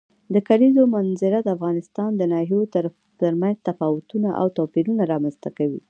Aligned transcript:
د 0.33 0.35
کلیزو 0.47 0.83
منظره 0.95 1.39
د 1.43 1.47
افغانستان 1.55 2.09
د 2.15 2.21
ناحیو 2.33 2.61
ترمنځ 3.21 3.57
تفاوتونه 3.67 4.29
او 4.39 4.45
توپیرونه 4.57 5.03
رامنځ 5.11 5.35
ته 5.43 5.49
کوي. 5.57 5.79